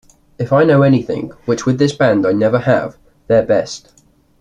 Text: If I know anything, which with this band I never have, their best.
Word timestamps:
If 0.39 0.51
I 0.51 0.63
know 0.63 0.81
anything, 0.81 1.29
which 1.45 1.67
with 1.67 1.77
this 1.77 1.93
band 1.93 2.25
I 2.25 2.31
never 2.31 2.57
have, 2.57 2.97
their 3.27 3.43
best. 3.45 3.93